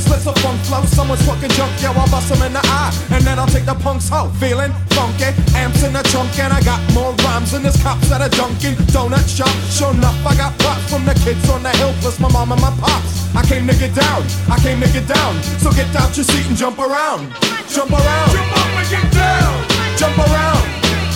[0.00, 0.24] ceiling.
[0.24, 0.82] Monks, a funk flow.
[0.84, 2.92] Someone's fucking junk, yo, I'll bust them in the eye.
[3.10, 4.30] And then I'll take the punks out.
[4.36, 8.20] Feeling funky, amps in the trunk, and I got more rhymes than this cops that
[8.20, 8.74] are junking.
[8.92, 12.28] Donut shop, sure enough, I got props from the kids on the hill, plus my
[12.30, 13.34] mom and my pops.
[13.34, 15.42] I came to get down, I came to get down.
[15.60, 17.32] So get out your seat and jump around.
[17.68, 18.30] Jump around.
[18.32, 19.52] Jump up and get down.
[19.96, 20.62] Jump around.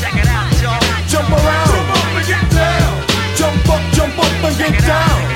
[0.00, 0.80] Check it out, y'all.
[1.08, 1.68] Jump around.
[1.72, 2.92] Jump up and get down.
[3.36, 5.35] Jump up, jump up and get down.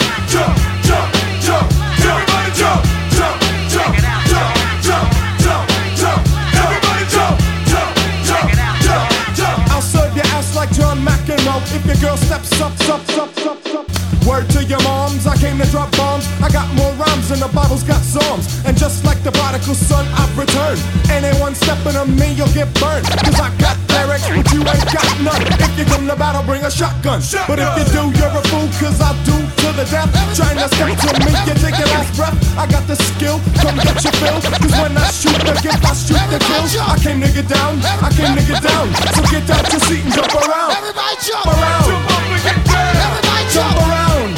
[11.72, 13.86] If your girl steps up, up, up, up, up.
[14.26, 16.28] Word to your moms, I came to drop bombs.
[16.44, 18.46] I got more rhymes than the Bible's got psalms.
[18.66, 20.80] And just like the prodigal son, I've returned.
[21.08, 23.06] Anyone stepping on me, you'll get burned.
[23.24, 25.40] Cause I got lyrics, but you ain't got none.
[25.58, 27.24] If you come to battle, bring a shotgun.
[27.48, 30.12] But if you do, you're a fool, cause I do to the death.
[30.36, 32.36] Trying to step to me, you take your last breath.
[32.60, 34.38] I got the skill, come get your fill.
[34.44, 36.64] Cause when I shoot the gift, I shoot the kill.
[36.84, 38.92] I came to get down, I came to get down.
[39.16, 40.99] So get out your seat and jump around.
[41.10, 41.90] Everybody jump around.
[41.90, 43.10] Jump up and get down.
[43.10, 44.30] Everybody jump around.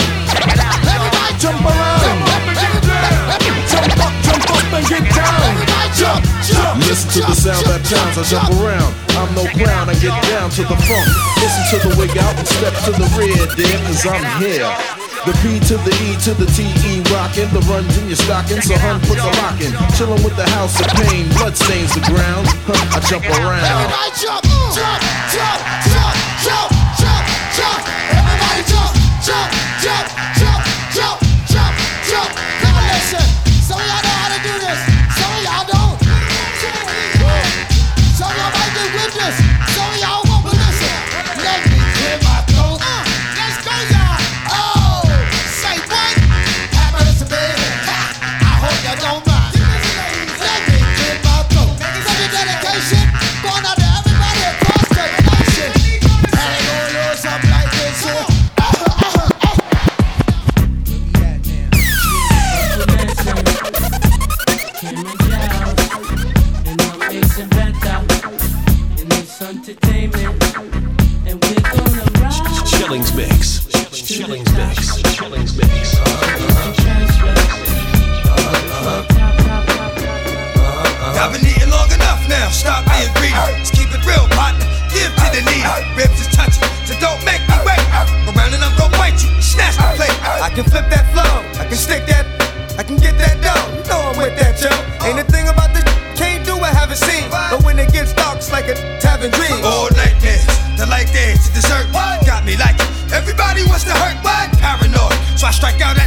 [0.88, 2.00] Everybody jump around.
[2.00, 3.28] Jump up and get down.
[3.68, 5.52] Jump up, and get down.
[5.92, 6.80] Jump, jump.
[6.88, 8.88] Listen to the sound that pounds, I jump around.
[9.20, 11.08] I'm no clown, I get down to the funk.
[11.44, 14.64] Listen to the wig out and step to the rear, dear, cause I'm here.
[15.28, 18.58] The P to the E to the T E rockin', the runs in your stocking,
[18.64, 19.70] so hun put the lock in.
[19.94, 22.48] Chillin' with the house of pain, blood stains the ground.
[22.66, 23.62] Huh, I jump around.
[23.62, 24.42] Everybody jump,
[24.74, 24.98] jump,
[25.30, 25.61] jump,
[105.42, 106.01] so I strike out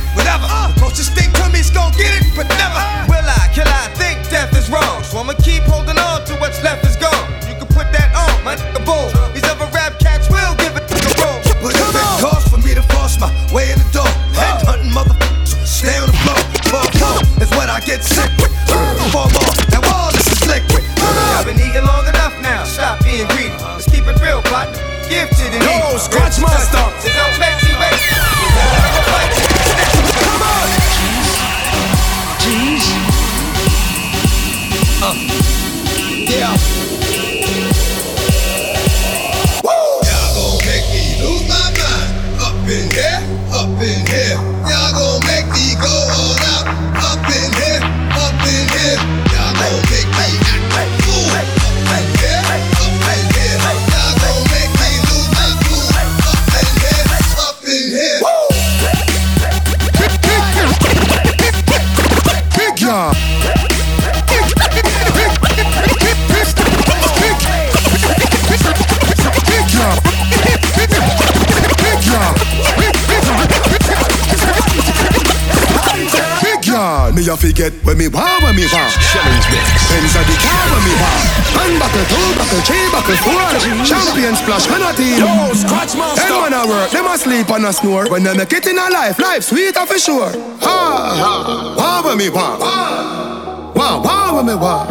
[77.85, 78.91] when me want, when me want.
[78.97, 79.65] Shellings Mix.
[79.87, 81.21] Benz a the car when me want.
[81.53, 83.45] One buckle, two buckle, three buckle, four.
[83.85, 85.21] Champion splash, when a team.
[85.21, 86.25] Yo, Scratch Master.
[86.25, 88.09] Them man a work, them a sleep and a snore.
[88.09, 90.33] When they make it in a life, life sweeter for sure.
[90.65, 90.77] Ha
[91.21, 91.75] ha.
[91.77, 92.59] Want when me want.
[92.59, 94.89] Want, want when me want.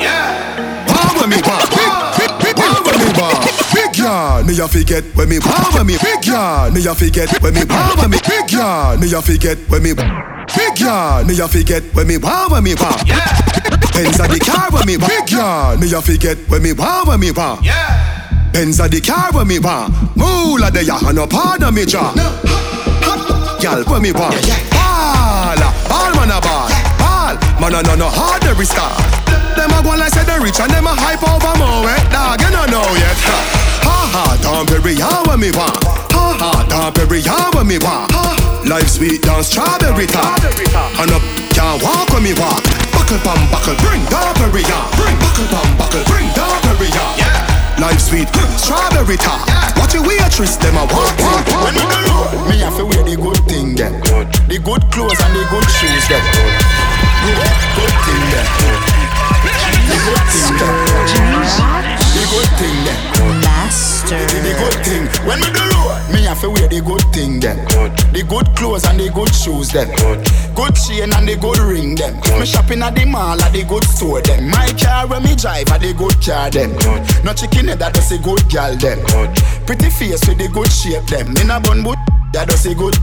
[0.00, 0.88] Yeah.
[0.88, 1.68] Want when me want.
[2.56, 3.60] Want when me want.
[3.72, 5.96] Big yard, me a forget when me want when me.
[6.02, 8.18] Big yard, me a forget when me want when me.
[8.26, 9.92] Big yard, me a forget when me.
[10.60, 13.00] Big yard, me a forget when me want when me want.
[13.08, 13.24] Yeah.
[13.96, 14.98] Benz a the car when me.
[14.98, 17.64] Big yard, me a forget when me want when me want.
[17.64, 18.52] Yeah.
[18.52, 19.88] Benz a the car when me want.
[20.16, 22.12] Moolah the ya and no pardon me jaw.
[23.60, 24.36] Gal when me want.
[24.68, 26.68] Ball, ball man a ball.
[27.00, 28.92] Ball, man a no no hard every star.
[29.56, 31.88] Them a go like say they rich and them a hype over more.
[31.88, 31.96] Eh?
[32.12, 33.16] Dog, you no know yet.
[33.24, 33.38] Ha
[33.88, 35.80] ha, ha Dom Pérignon when me want.
[36.12, 38.12] Ha ha, Dom Pérignon when me want.
[38.12, 38.39] Ha.
[38.68, 40.38] Life sweet down strawberry top.
[41.00, 42.62] And up can't walk when me walk.
[42.92, 44.84] Buckle pam buckle, bring Dom Pérignon.
[45.00, 47.18] Bring buckle pam buckle, bring Dom Pérignon.
[47.18, 47.80] Yeah.
[47.80, 48.28] Life sweet,
[48.60, 49.48] strawberry top.
[49.76, 51.64] Watch your waitress, them a walk, walk, walk.
[51.64, 53.96] When me go low, me have to wear the good thing them.
[54.46, 56.22] The good clothes and the good shoes them.
[57.24, 57.40] Good,
[57.80, 58.46] good thing them.
[59.88, 61.99] The good thing them.
[62.10, 63.40] The good thing them.
[63.40, 64.18] Master.
[64.18, 65.06] The good thing.
[65.26, 67.56] When me do low, me have to wear the good thing them.
[68.12, 69.88] The good clothes and the good shoes them.
[70.54, 72.18] Good chain and the good ring them.
[72.38, 74.50] Me shopping at the mall at the good store them.
[74.50, 76.74] My car when me drive at the good car them.
[77.24, 78.98] No chicken head that does a good gal them.
[79.66, 81.36] Pretty face with the good shape them.
[81.36, 81.98] In a bun boot
[82.32, 82.98] that does a good.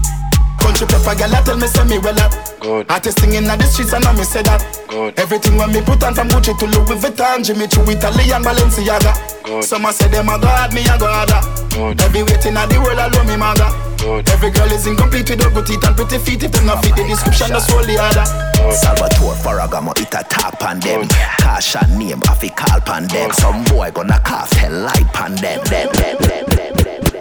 [0.60, 2.32] Country pepper gal that tell me say me well up.
[2.60, 2.90] Good.
[2.92, 4.62] Artist singing in the streets and know me say that.
[4.90, 5.18] Good.
[5.20, 9.14] Everything when me put on from Gucci to Louis Vuitton, Jimmy Choo, Italian Balenciaga.
[9.44, 9.64] Good.
[9.64, 11.32] Some a say them a god, me a god.
[11.72, 12.02] Good.
[12.02, 13.70] Every waiting at the world alone me maga.
[13.98, 14.30] Good.
[14.30, 16.44] Every girl is incomplete with ugly teeth and pretty feet.
[16.44, 18.26] If them not fit the description, that's all the other.
[18.72, 23.32] Salvatore Ferragamo it a tap on them Cash and name off a call pan them
[23.32, 27.17] Some boy gonna cast hell light pan them them, them, them, them, them.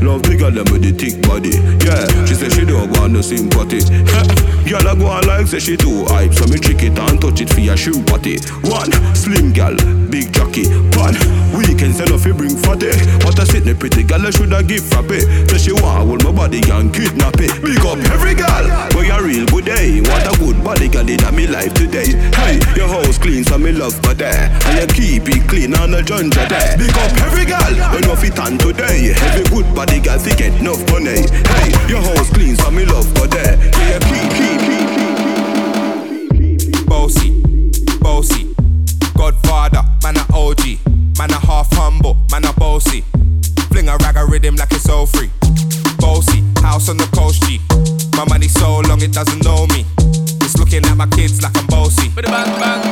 [0.00, 1.60] Love the girl them with the thick body.
[1.84, 3.84] Yeah, she say she don't want no sympathy.
[4.64, 7.40] girl I go on like say she too hype, so me trick it and touch
[7.40, 8.40] it for your shoe party.
[8.64, 9.76] One slim girl,
[10.08, 10.72] big jockey.
[10.96, 11.12] One
[11.52, 12.96] weekend send off you bring fatty.
[13.28, 15.20] What a sitting pretty girl I shoulda give frappe.
[15.52, 17.52] Say she want hold my body and kidnap it.
[17.60, 18.64] Big up every girl,
[18.96, 20.00] boy you real good day.
[20.00, 22.16] What a good body girl in me life today.
[23.20, 25.90] Hey, your house clean so me love for there, and you keep it clean on
[25.90, 26.76] the junja there.
[26.78, 29.12] Big up every girl, when you fit on today.
[29.12, 31.28] Every good body girl fi get enough money.
[31.28, 33.58] Hey, your house clean so me love for there.
[33.76, 34.88] Yeah, keep, keep, keep.
[36.32, 37.30] keep, Bossy,
[38.00, 38.54] bossy,
[39.16, 40.78] Godfather, man a OG,
[41.18, 43.04] man a half humble, man a bossy.
[43.70, 45.30] Fling a rag a rhythm like it's all free.
[45.98, 47.60] Bossy, house on the coast G.
[48.16, 49.84] My money so long it doesn't know me.
[50.42, 52.08] It's looking at my kids like I'm bossy.
[52.08, 52.89] Bang bang bang,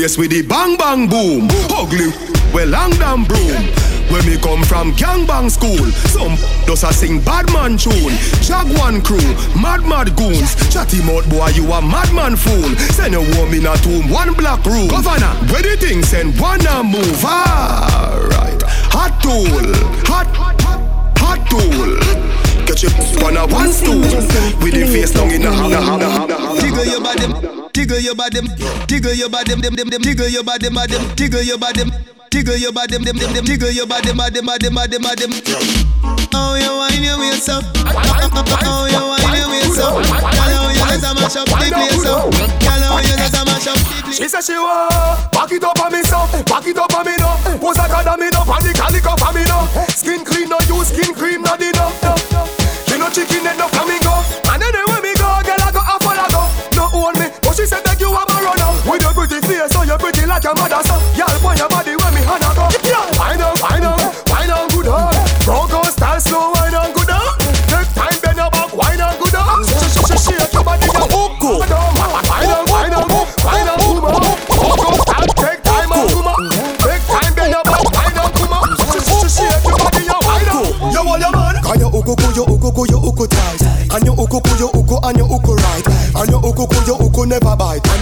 [0.00, 1.44] place with the bang bang boom.
[1.76, 2.08] Ugly,
[2.54, 3.60] well long damn broom.
[4.08, 8.16] When we come from gangbang school, some does a sing bad man tune.
[8.40, 9.20] Jaguan crew,
[9.60, 10.56] mad mad goons.
[10.72, 12.70] Chatty mouth boy, you a madman fool.
[12.96, 14.88] Send a woman a tomb, one black room.
[14.88, 15.76] Governor, where the
[16.40, 17.20] one and move.
[17.20, 19.52] Alright, hot tool,
[20.08, 20.28] hot,
[21.20, 22.00] hot tool.
[22.64, 24.00] catch your on a one stool
[24.64, 26.32] with the face down in the hand.
[26.58, 27.59] Tiggle your body,
[27.90, 28.40] tiggle your body,
[28.86, 31.82] tiggle your body, dem dem dem, tiggle your body, madam, tiggle your body,
[32.30, 35.30] tiggle your body, dem dem dem, tiggle your body, madam, madam, madam, madam.
[36.32, 39.98] Oh, you wine your waist up, oh, you wine your waist up.
[39.98, 42.30] Girl, how you just mash up the place up,
[42.62, 44.16] girl, how you just mash up the place.
[44.16, 47.14] She said she want Back it up on me so Back it up on me
[47.16, 47.30] no
[47.62, 49.64] Pose a dummy no Pan the calico for me no
[49.94, 52.42] Skin clean no use skin cream no di no no no
[52.90, 54.10] She no chicken head no flamingo
[54.50, 55.14] And anywhere me
[57.50, 59.82] own me But she said that you a borrow now With your pretty face So
[59.82, 60.94] you're pretty like your mother so.
[61.18, 62.66] Y'all point your body when me hand a go.
[62.86, 63.98] Yeah Wine on wine on
[64.30, 65.10] Wine on good on
[65.42, 67.26] Bronco style slow Wine on good on
[67.66, 70.86] Take time bend your back Wine on good on Sh- sh- sh- Shake your body
[70.94, 73.06] girl Uku Wine on wine on
[73.42, 76.42] Wine on good on Bronco style Take time on come on
[76.86, 80.02] Take time bend your back Wine on come on Sh- sh- sh- Shake your body
[80.06, 81.54] you wine on You want your man.
[81.66, 83.62] Kan your uku ku your uku ku your uku tight.
[83.90, 84.70] And your uku your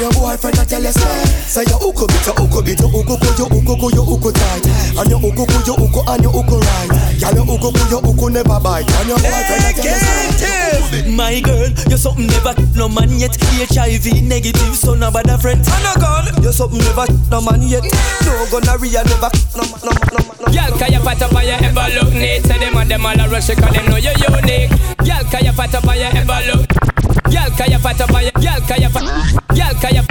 [0.09, 3.15] your boyfriend a tell you say Say your uku bit your uku bit your uku
[3.21, 4.65] ku your uku ku your uku tight
[4.97, 6.89] And your uku ku your uku and your uku right
[7.19, 8.87] Girl, your uku ku, your uku never bite.
[8.87, 13.35] And your boyfriend a tell you My girl, you're something never no man yet.
[13.35, 15.59] HIV negative, so no bad friend.
[15.59, 17.83] And a girl, you're something never no man yet.
[18.23, 20.47] No gonorrhea never no no no no.
[20.47, 22.47] Girl, can you fat up on your ever look neat?
[22.47, 24.71] Say them and them all a rush, cause them know you're unique.
[25.03, 26.88] Girl, can you fat up on your ever look?
[27.33, 28.33] You fat up on your?
[28.33, 29.05] Girl, can you fat?
[29.53, 30.03] Girl, can you?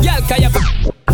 [0.00, 0.50] Girl, can you?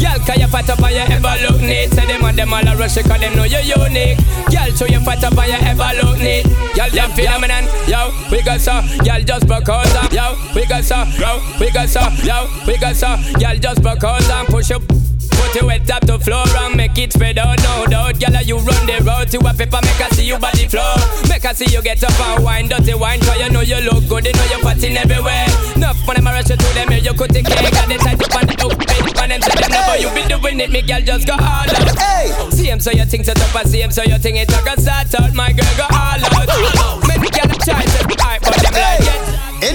[0.01, 1.91] Girl, can you ever look neat?
[1.91, 4.19] Say them and them all a rush, cause them know you're unique.
[4.49, 6.45] Girl, show you fat up on ever look neat.
[6.75, 8.81] Girl, them phenomenon, yo, we got so.
[9.05, 12.95] Girl, just because, uh, yo, we got so, yo, we got so, yo, we got
[12.95, 13.17] so.
[13.39, 14.83] Girl, just because I'm push up.
[15.31, 18.21] Put your head up to floor and make it spread out, no doubt.
[18.21, 20.95] Girl, you run the road to a paper, make I see you body flow.
[21.29, 24.07] Make I see you get up and wine, dirty wine, cause you know you look
[24.09, 25.47] good, you know you're fatting everywhere.
[25.77, 28.35] Enough when I'm rush you to them, you could take care, got the tight up
[28.35, 31.27] on the hook, and them say them never you be doing it, me girl just
[31.27, 31.99] go all out.
[31.99, 34.63] Hey, see him so you think so tough, see him so you think it, I
[34.63, 37.09] can start out, my girl go all out.
[37.09, 38.10] Make girl try to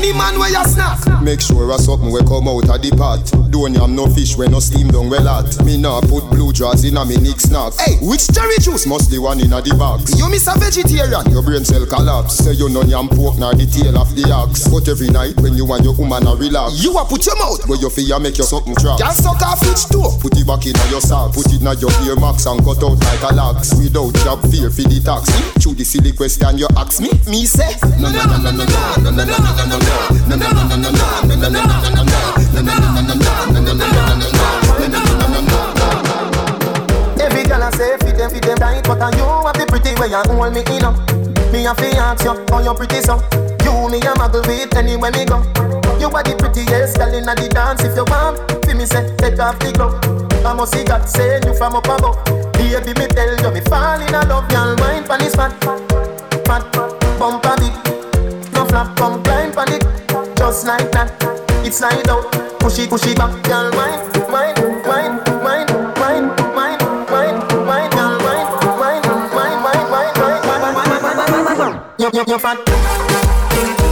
[0.06, 3.26] Any man where you snack Make sure a something we come out of the pot
[3.50, 6.86] Don't yam no fish when no steam down well hot Me nah put blue jaws
[6.86, 9.74] in a me nick snack Hey, which cherry juice must the one in a the
[9.74, 10.14] box?
[10.14, 13.66] You miss a vegetarian, your brain cell collapse Say you no yam pork nor the
[13.66, 16.94] tail of the ox But every night when you and your woman a relax You
[17.02, 19.90] a put your mouth where you feel make your something trap Can suck off each
[19.90, 22.78] toe Put it back in your sock Put it in your ear max and cut
[22.86, 26.70] out like a lax Without job fear for the tax Through the silly question you
[26.78, 29.95] ask me Me say No no no no no no no no no no no
[37.20, 39.94] Every girl I say fit them, fit them tight, but I you have the pretty
[40.00, 40.96] way you hold me in up.
[41.52, 43.18] Me have to ask you how you pretty so.
[43.64, 45.40] You me a muggle with anywhere me go.
[46.00, 47.84] You are the prettiest girl inna the dance.
[47.84, 49.96] If you want, feel me say take off the glove.
[50.46, 52.24] I must see God send you from up above.
[52.54, 54.76] Baby, me tell you me fall in love, girl.
[54.78, 55.52] Mind pon this fat,
[56.46, 56.64] fat,
[57.18, 57.56] bump a.
[58.54, 59.24] No flap, come
[60.46, 61.10] just like that.
[61.66, 63.72] It's slide out, push it, push it back, girl.
[63.72, 63.98] Mind,
[64.30, 68.20] mind, mind, mind, mind, mind, mind, mind, girl.
[68.22, 71.82] Mind, mind, mind, mind, mind, mind, mind, mind, mind, mind, mind, mind.
[71.98, 73.85] You, you, you fat.